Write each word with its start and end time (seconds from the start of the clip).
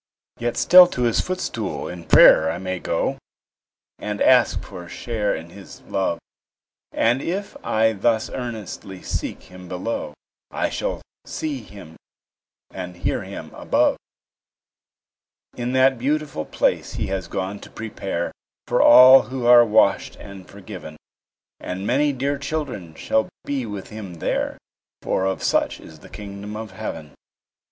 Yet 0.39 0.57
still 0.57 0.87
to 0.87 1.03
His 1.03 1.21
footstool 1.21 1.87
in 1.87 2.05
prayer 2.05 2.49
I 2.49 2.57
may 2.57 2.79
go, 2.79 3.19
And 3.99 4.19
ask 4.19 4.59
for 4.63 4.83
a 4.85 4.89
share 4.89 5.35
in 5.35 5.51
His 5.51 5.81
love; 5.83 6.17
And 6.91 7.21
if 7.21 7.55
I 7.63 7.93
thus 7.93 8.27
earnestly 8.31 9.03
seek 9.03 9.43
Him 9.43 9.67
below, 9.67 10.15
I 10.49 10.71
shall 10.71 11.03
see 11.25 11.61
Him 11.61 11.97
and 12.71 12.95
hear 12.97 13.21
Him 13.21 13.53
above; 13.53 13.97
In 15.55 15.73
that 15.73 15.99
beautiful 15.99 16.45
place 16.45 16.93
He 16.93 17.05
has 17.13 17.27
gone 17.27 17.59
to 17.59 17.69
prepare 17.69 18.31
For 18.65 18.81
all 18.81 19.21
who 19.29 19.45
are 19.45 19.63
washed 19.63 20.15
and 20.15 20.47
forgiven; 20.49 20.97
And 21.59 21.85
many 21.85 22.11
dear 22.11 22.39
children 22.39 22.95
shall 22.95 23.29
be 23.45 23.67
with 23.67 23.89
Him 23.91 24.15
there, 24.15 24.57
For 25.03 25.25
of 25.27 25.43
such 25.43 25.79
is 25.79 25.99
the 25.99 26.09
kingdom 26.09 26.55
of 26.57 26.71
heaven. 26.71 27.13